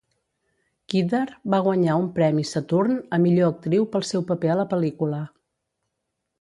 Kidder 0.93 1.27
va 1.55 1.59
guanyar 1.67 1.99
un 2.05 2.09
premi 2.17 2.47
Saturn 2.53 2.97
a 3.19 3.21
millor 3.27 3.53
actriu 3.55 3.87
pel 3.95 4.09
seu 4.15 4.27
paper 4.33 4.53
a 4.55 4.59
la 4.65 4.69
pel·lícula. 4.75 5.25